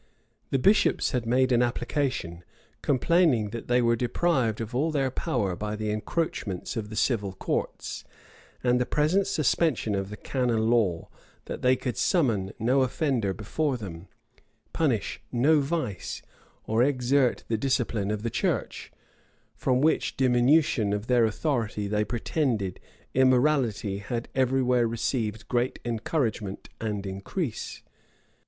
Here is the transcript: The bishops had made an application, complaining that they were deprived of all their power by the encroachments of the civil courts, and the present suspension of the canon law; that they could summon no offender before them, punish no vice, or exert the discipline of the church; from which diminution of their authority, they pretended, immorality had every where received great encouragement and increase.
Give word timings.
The 0.49 0.57
bishops 0.57 1.11
had 1.11 1.27
made 1.27 1.51
an 1.51 1.61
application, 1.61 2.43
complaining 2.81 3.51
that 3.51 3.67
they 3.67 3.83
were 3.83 3.95
deprived 3.95 4.59
of 4.59 4.73
all 4.73 4.89
their 4.89 5.11
power 5.11 5.55
by 5.55 5.75
the 5.75 5.91
encroachments 5.91 6.75
of 6.75 6.89
the 6.89 6.95
civil 6.95 7.33
courts, 7.33 8.03
and 8.63 8.81
the 8.81 8.87
present 8.87 9.27
suspension 9.27 9.93
of 9.93 10.09
the 10.09 10.17
canon 10.17 10.71
law; 10.71 11.07
that 11.45 11.61
they 11.61 11.75
could 11.75 11.97
summon 11.97 12.51
no 12.57 12.81
offender 12.81 13.31
before 13.31 13.77
them, 13.77 14.07
punish 14.73 15.21
no 15.31 15.59
vice, 15.59 16.23
or 16.65 16.81
exert 16.81 17.43
the 17.47 17.55
discipline 17.55 18.09
of 18.09 18.23
the 18.23 18.31
church; 18.31 18.91
from 19.55 19.81
which 19.81 20.17
diminution 20.17 20.93
of 20.93 21.05
their 21.05 21.25
authority, 21.25 21.85
they 21.87 22.03
pretended, 22.03 22.79
immorality 23.13 23.99
had 23.99 24.29
every 24.33 24.63
where 24.63 24.87
received 24.87 25.47
great 25.47 25.77
encouragement 25.85 26.69
and 26.79 27.05
increase. 27.05 27.83